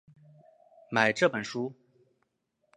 [0.89, 1.75] 买这本书